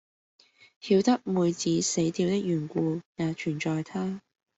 [0.81, 4.19] 曉得妹子死掉的緣故，也全在他。